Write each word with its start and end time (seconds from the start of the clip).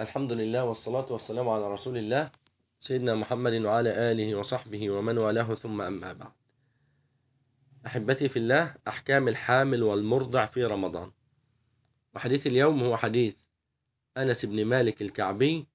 الحمد 0.00 0.32
لله 0.32 0.64
والصلاة 0.64 1.06
والسلام 1.10 1.48
على 1.48 1.72
رسول 1.72 1.96
الله 1.96 2.30
سيدنا 2.80 3.14
محمد 3.14 3.52
وعلى 3.52 4.12
آله 4.12 4.34
وصحبه 4.34 4.90
ومن 4.90 5.18
والاه 5.18 5.54
ثم 5.54 5.80
أما 5.80 6.12
بعد. 6.12 6.32
أحبتي 7.86 8.28
في 8.28 8.38
الله 8.38 8.74
أحكام 8.88 9.28
الحامل 9.28 9.82
والمرضع 9.82 10.46
في 10.46 10.64
رمضان. 10.64 11.12
وحديث 12.14 12.46
اليوم 12.46 12.82
هو 12.84 12.96
حديث 12.96 13.36
أنس 14.16 14.44
بن 14.44 14.64
مالك 14.64 15.02
الكعبي 15.02 15.66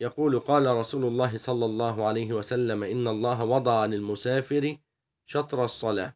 يقول 0.00 0.38
قال 0.38 0.66
رسول 0.66 1.04
الله 1.04 1.38
صلى 1.38 1.64
الله 1.64 2.06
عليه 2.06 2.32
وسلم 2.32 2.82
إن 2.82 3.08
الله 3.08 3.44
وضع 3.44 3.80
عن 3.80 3.94
المسافر 3.94 4.76
شطر 5.26 5.64
الصلاة 5.64 6.14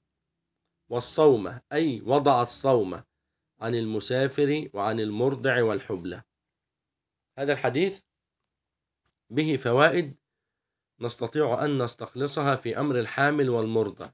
والصوم 0.88 1.58
أي 1.72 2.00
وضع 2.00 2.42
الصوم 2.42 3.00
عن 3.60 3.74
المسافر 3.74 4.68
وعن 4.74 5.00
المرضع 5.00 5.62
والحبلى 5.62 6.22
هذا 7.38 7.52
الحديث 7.52 8.00
به 9.30 9.56
فوائد 9.56 10.16
نستطيع 11.00 11.64
أن 11.64 11.82
نستخلصها 11.82 12.56
في 12.56 12.78
أمر 12.80 12.98
الحامل 13.00 13.50
والمرضع 13.50 14.10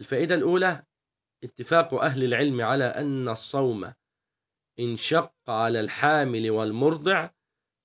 الفائدة 0.00 0.34
الأولى 0.34 0.86
اتفاق 1.44 1.94
أهل 1.94 2.24
العلم 2.24 2.60
على 2.60 2.84
أن 2.84 3.28
الصوم 3.28 3.92
إن 4.80 4.96
شق 4.96 5.50
على 5.50 5.80
الحامل 5.80 6.50
والمرضع 6.50 7.30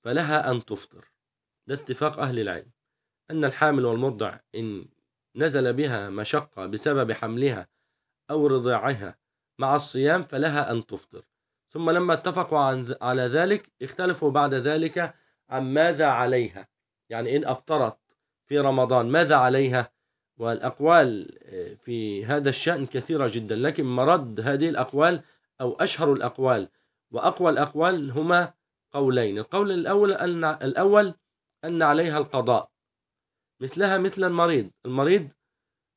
فلها 0.05 0.51
أن 0.51 0.65
تفطر. 0.65 1.11
ده 1.67 1.75
اتفاق 1.75 2.19
أهل 2.19 2.39
العلم. 2.39 2.71
أن 3.31 3.45
الحامل 3.45 3.85
والمرضع 3.85 4.39
إن 4.55 4.89
نزل 5.35 5.73
بها 5.73 6.09
مشقة 6.09 6.65
بسبب 6.65 7.11
حملها 7.11 7.67
أو 8.29 8.47
رضاعها 8.47 9.19
مع 9.59 9.75
الصيام 9.75 10.21
فلها 10.21 10.71
أن 10.71 10.85
تفطر. 10.85 11.25
ثم 11.75 11.89
لما 11.89 12.13
اتفقوا 12.13 12.59
عن 12.59 12.95
على 13.01 13.21
ذلك 13.21 13.71
اختلفوا 13.81 14.31
بعد 14.31 14.53
ذلك 14.53 15.15
عن 15.49 15.73
ماذا 15.73 16.05
عليها. 16.05 16.67
يعني 17.09 17.37
إن 17.37 17.45
أفطرت 17.45 17.97
في 18.45 18.59
رمضان 18.59 19.09
ماذا 19.11 19.35
عليها؟ 19.35 19.91
والأقوال 20.37 21.39
في 21.85 22.25
هذا 22.25 22.49
الشأن 22.49 22.85
كثيرة 22.85 23.31
جدا 23.33 23.55
لكن 23.55 23.85
مرد 23.85 24.39
هذه 24.39 24.69
الأقوال 24.69 25.21
أو 25.61 25.73
أشهر 25.73 26.13
الأقوال 26.13 26.69
وأقوى 27.11 27.51
الأقوال 27.51 28.11
هما 28.11 28.53
قولين. 28.91 29.37
القول 29.37 29.71
الأول 29.71 30.11
أن 30.11 30.43
الأول 30.43 31.13
أن 31.65 31.81
عليها 31.81 32.17
القضاء. 32.17 32.71
مثلها 33.61 33.97
مثل 33.97 34.23
المريض. 34.23 34.69
المريض 34.85 35.31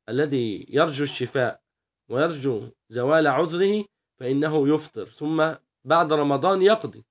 الذي 0.09 0.67
يرجو 0.69 1.05
الشفاء 1.05 1.61
ويرجو 2.09 2.69
زوال 2.89 3.27
عذره 3.27 3.85
فإنه 4.21 4.75
يفطر 4.75 5.05
ثم 5.05 5.55
بعد 5.89 6.13
رمضان 6.13 6.63
يقضي 6.63 7.05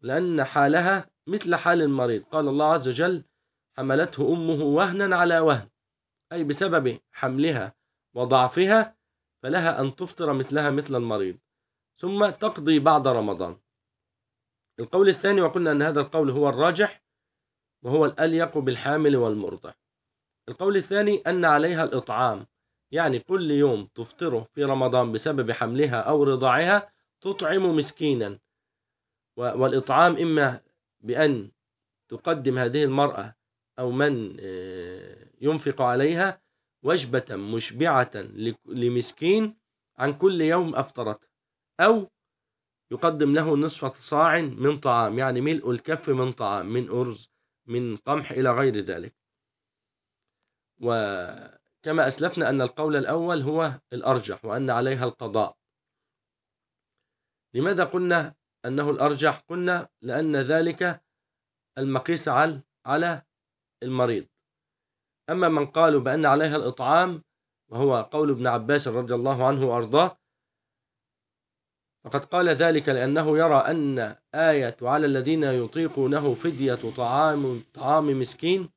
لأن 0.00 0.44
حالها 0.44 1.10
مثل 1.26 1.54
حال 1.54 1.82
المريض. 1.82 2.22
قال 2.22 2.48
الله 2.48 2.72
عز 2.72 2.88
وجل 2.88 3.24
حملته 3.76 4.32
أمه 4.32 4.64
وهنا 4.64 5.16
على 5.16 5.38
وهن. 5.38 5.68
أي 6.32 6.44
بسبب 6.44 7.00
حملها 7.12 7.74
وضعفها 8.14 8.96
فلها 9.42 9.80
أن 9.80 9.96
تفطر 9.96 10.32
مثلها 10.32 10.70
مثل 10.70 10.96
المريض. 10.96 11.38
ثم 11.96 12.30
تقضي 12.30 12.78
بعد 12.78 13.08
رمضان. 13.08 13.56
القول 14.80 15.08
الثاني 15.08 15.40
وقلنا 15.40 15.72
أن 15.72 15.82
هذا 15.82 16.00
القول 16.00 16.30
هو 16.30 16.48
الراجح 16.48 17.02
وهو 17.82 18.06
الأليق 18.06 18.58
بالحامل 18.58 19.16
والمرضع. 19.16 19.72
القول 20.48 20.76
الثاني 20.76 21.22
أن 21.26 21.44
عليها 21.44 21.84
الإطعام. 21.84 22.46
يعني 22.92 23.18
كل 23.18 23.50
يوم 23.50 23.86
تفطره 23.86 24.42
في 24.42 24.64
رمضان 24.64 25.12
بسبب 25.12 25.50
حملها 25.50 26.00
أو 26.00 26.24
رضاعها 26.24 26.99
تطعم 27.20 27.76
مسكينا. 27.76 28.38
والإطعام 29.36 30.16
إما 30.16 30.60
بأن 31.00 31.50
تقدم 32.08 32.58
هذه 32.58 32.84
المرأة 32.84 33.36
أو 33.78 33.90
من 33.90 34.36
ينفق 35.40 35.82
عليها 35.82 36.42
وجبة 36.82 37.36
مشبعة 37.36 38.10
لمسكين 38.66 39.58
عن 39.98 40.12
كل 40.12 40.40
يوم 40.40 40.74
أفطرته 40.74 41.28
أو 41.80 42.10
يقدم 42.90 43.34
له 43.34 43.56
نصف 43.56 44.00
صاع 44.00 44.40
من 44.40 44.76
طعام 44.76 45.18
يعني 45.18 45.40
ملء 45.40 45.70
الكف 45.70 46.10
من 46.10 46.32
طعام 46.32 46.66
من 46.66 46.88
أرز 46.88 47.30
من 47.66 47.96
قمح 47.96 48.30
إلى 48.30 48.50
غير 48.50 48.76
ذلك. 48.76 49.14
وكما 50.80 52.06
أسلفنا 52.06 52.50
أن 52.50 52.60
القول 52.60 52.96
الأول 52.96 53.42
هو 53.42 53.80
الأرجح 53.92 54.44
وأن 54.44 54.70
عليها 54.70 55.04
القضاء. 55.04 55.59
لماذا 57.54 57.84
قلنا 57.84 58.34
أنه 58.64 58.90
الأرجح؟ 58.90 59.38
قلنا 59.48 59.88
لأن 60.02 60.36
ذلك 60.36 61.02
المقيس 61.78 62.28
على 62.28 62.60
على 62.86 63.22
المريض. 63.82 64.26
أما 65.30 65.48
من 65.48 65.66
قالوا 65.66 66.00
بأن 66.00 66.26
عليها 66.26 66.56
الإطعام 66.56 67.22
وهو 67.68 68.02
قول 68.02 68.30
ابن 68.30 68.46
عباس 68.46 68.88
رضي 68.88 69.14
الله 69.14 69.46
عنه 69.46 69.66
وأرضاه 69.66 70.20
فقد 72.04 72.24
قال 72.24 72.48
ذلك 72.48 72.88
لأنه 72.88 73.38
يرى 73.38 73.56
أن 73.56 74.16
آية 74.34 74.76
على 74.82 75.06
الذين 75.06 75.44
يطيقونه 75.44 76.34
فدية 76.34 76.74
طعام 76.74 77.64
طعام 77.74 78.20
مسكين 78.20 78.70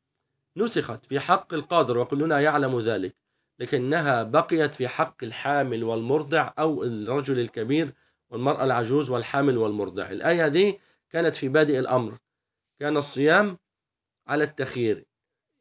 نسخت 0.57 1.05
في 1.05 1.19
حق 1.19 1.53
القادر 1.53 1.97
وكلنا 1.97 2.39
يعلم 2.39 2.79
ذلك 2.79 3.15
لكنها 3.59 4.23
بقيت 4.23 4.75
في 4.75 4.87
حق 4.87 5.23
الحامل 5.23 5.83
والمرضع 5.83 6.53
أو 6.59 6.83
الرجل 6.83 7.39
الكبير 7.39 7.93
والمرأة 8.33 8.63
العجوز 8.63 9.09
والحامل 9.09 9.57
والمرضع 9.57 10.09
الآية 10.09 10.47
دي 10.47 10.79
كانت 11.09 11.35
في 11.35 11.47
بادئ 11.47 11.79
الأمر. 11.79 12.17
كان 12.79 12.97
الصيام 12.97 13.57
على 14.27 14.43
التخيير. 14.43 15.05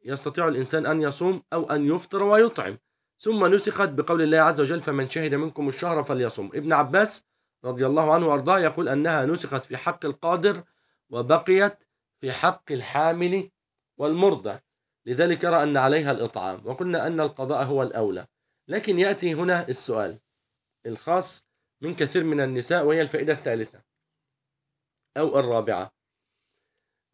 يستطيع 0.05 0.47
الإنسان 0.47 0.85
أن 0.85 1.01
يصوم 1.01 1.43
أو 1.53 1.71
أن 1.71 1.87
يفطر 1.87 2.23
ويطعم. 2.23 2.77
ثم 3.19 3.45
نسخت 3.55 3.89
بقول 3.89 4.21
الله 4.21 4.37
عز 4.37 4.61
وجل 4.61 4.79
فمن 4.79 5.09
شهد 5.09 5.35
منكم 5.35 5.69
الشهر 5.69 6.03
فليصم 6.03 6.49
ابن 6.53 6.73
عباس 6.73 7.25
رضي 7.65 7.85
الله 7.87 8.13
عنه 8.13 8.27
وأرضاه 8.27 8.59
يقول 8.59 8.89
أنها 8.89 9.25
نسخت 9.25 9.65
في 9.65 9.77
حق 9.77 10.05
القادر 10.05 10.63
وبقيت 11.09 11.77
في 12.21 12.31
حق 12.31 12.71
الحامل 12.71 13.49
والمرضع 13.97 14.59
لذلك 15.05 15.43
يرى 15.43 15.63
أن 15.63 15.77
عليها 15.77 16.11
الإطعام. 16.11 16.61
وقلنا 16.65 17.07
أن 17.07 17.19
القضاء 17.19 17.63
هو 17.63 17.83
الأولى. 17.83 18.25
لكن 18.67 18.99
يأتي 18.99 19.33
هنا 19.33 19.67
السؤال 19.69 20.19
الخاص 20.85 21.52
من 21.83 21.93
كثير 21.93 22.23
من 22.23 22.41
النساء 22.41 22.85
وهي 22.85 23.01
الفائدة 23.01 23.33
الثالثة 23.33 23.83
أو 25.17 25.39
الرابعة. 25.39 25.91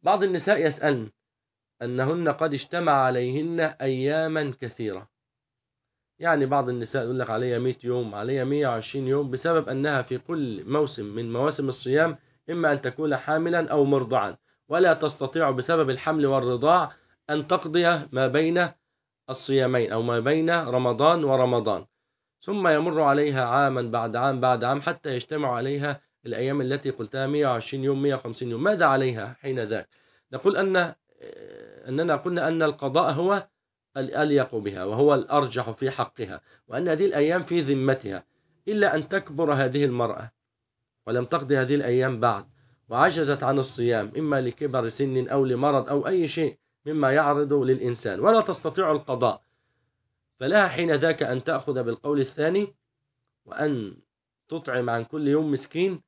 بعض 0.01 0.23
النساء 0.23 0.65
يسألن 0.67 1.11
أنهن 1.81 2.29
قد 2.29 2.53
اجتمع 2.53 2.91
عليهن 2.91 3.59
أياما 3.59 4.53
كثيرة. 4.61 5.09
يعني 6.19 6.45
بعض 6.45 6.69
النساء 6.69 7.03
يقول 7.03 7.19
لك 7.19 7.29
عليها 7.29 7.59
100 7.59 7.75
يوم 7.83 8.15
عليها 8.15 8.43
120 8.43 9.07
يوم 9.07 9.31
بسبب 9.31 9.69
أنها 9.69 10.01
في 10.01 10.17
كل 10.17 10.63
موسم 10.65 11.05
من 11.05 11.33
مواسم 11.33 11.67
الصيام 11.67 12.17
إما 12.49 12.71
أن 12.71 12.81
تكون 12.81 13.17
حاملا 13.17 13.71
أو 13.71 13.85
مرضعا. 13.85 14.37
ولا 14.67 14.93
تستطيع 14.93 15.51
بسبب 15.51 15.89
الحمل 15.89 16.25
والرضاع 16.25 16.91
أن 17.29 17.47
تقضي 17.47 18.07
ما 18.11 18.27
بين 18.27 18.69
الصيامين 19.29 19.91
أو 19.91 20.01
ما 20.01 20.19
بين 20.19 20.49
رمضان 20.49 21.23
ورمضان. 21.23 21.85
ثم 22.41 22.67
يمر 22.67 23.01
عليها 23.01 23.45
عاما 23.45 23.81
بعد 23.81 24.15
عام 24.15 24.39
بعد 24.39 24.63
عام 24.63 24.81
حتى 24.81 25.15
يجتمع 25.15 25.55
عليها 25.55 26.01
الأيام 26.25 26.61
التي 26.61 26.89
قلتها 26.89 27.27
120 27.27 27.83
يوم 27.83 28.01
150 28.01 28.51
يوم. 28.51 28.63
ماذا 28.63 28.85
عليها 28.85 29.35
حين 29.41 29.59
ذاك؟ 29.59 29.89
نقول 30.33 30.57
أن 30.57 30.93
أننا 31.87 32.15
قلنا 32.15 32.47
أن 32.47 32.63
القضاء 32.63 33.11
هو 33.11 33.47
الأليق 33.97 34.55
بها 34.55 34.83
وهو 34.83 35.15
الأرجح 35.15 35.71
في 35.71 35.91
حقها 35.91 36.41
وأن 36.67 36.87
هذه 36.87 37.05
الأيام 37.05 37.41
في 37.41 37.61
ذمتها. 37.61 38.25
إلا 38.67 38.95
أن 38.95 39.09
تكبر 39.09 39.53
هذه 39.53 39.85
المرأة 39.85 40.31
ولم 41.07 41.25
تقضي 41.25 41.57
هذه 41.57 41.75
الأيام 41.75 42.19
بعد 42.19 42.45
وعجزت 42.89 43.43
عن 43.43 43.59
الصيام 43.59 44.11
إما 44.17 44.41
لكبر 44.41 44.89
سن 44.89 45.27
أو 45.27 45.45
لمرض 45.45 45.89
أو 45.89 46.07
أي 46.07 46.27
شيء 46.27 46.57
مما 46.85 47.11
يعرض 47.11 47.53
للإنسان 47.53 48.19
ولا 48.19 48.41
تستطيع 48.41 48.91
القضاء. 48.91 49.41
فلها 50.39 50.67
حين 50.67 50.91
ذاك 50.91 51.23
أن 51.23 51.43
تأخذ 51.43 51.83
بالقول 51.83 52.19
الثاني 52.19 52.75
وأن 53.45 53.97
تطعم 54.47 54.89
عن 54.89 55.03
كل 55.03 55.27
يوم 55.27 55.51
مسكين 55.51 56.01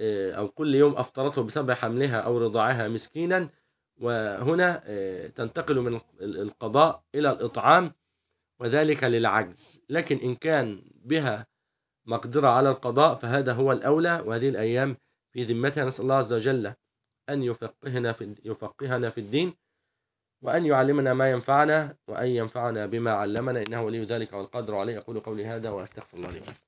أو 0.00 0.48
كل 0.48 0.74
يوم 0.74 0.96
أفطرته 0.96 1.42
بسبب 1.42 1.72
حملها 1.72 2.20
أو 2.20 2.38
رضاعها 2.38 2.88
مسكينا. 2.88 3.50
وهنا 4.00 4.82
تنتقل 5.28 5.80
من 5.80 6.00
القضاء 6.20 7.02
إلى 7.14 7.30
الإطعام 7.30 7.92
وذلك 8.60 9.04
للعجز. 9.04 9.82
لكن 9.88 10.16
إن 10.16 10.34
كان 10.34 10.82
بها 11.04 11.46
مقدرة 12.06 12.48
على 12.48 12.70
القضاء 12.70 13.14
فهذا 13.14 13.52
هو 13.52 13.72
الأولى. 13.72 14.22
وهذه 14.26 14.48
الأيام 14.48 14.96
في 15.32 15.44
ذمتها 15.44 15.84
نسأل 15.84 16.02
الله 16.02 16.14
عز 16.14 16.32
وجل 16.32 16.74
أن 17.28 17.42
يفقهنا 17.42 18.12
في 18.12 18.36
يفقهنا 18.44 19.10
في 19.10 19.20
الدين. 19.20 19.54
وأن 20.46 20.66
يعلمنا 20.66 21.14
ما 21.14 21.30
ينفعنا 21.30 21.96
وأن 22.08 22.28
ينفعنا 22.28 22.86
بما 22.86 23.12
علمنا. 23.12 23.62
إنه 23.62 23.82
ولي 23.82 24.04
ذلك 24.04 24.32
والقادر 24.32 24.76
عليه. 24.76 24.98
أقول 24.98 25.20
قولي 25.20 25.46
هذا 25.46 25.70
وأستغفر 25.70 26.16
الله 26.18 26.30
لي 26.30 26.40
ولكم. 26.40 26.65